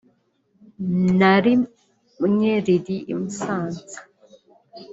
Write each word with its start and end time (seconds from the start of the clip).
na 1.19 1.33
rimwe 1.43 2.51
riri 2.65 2.97
i 3.11 3.13
Musanze 3.19 3.95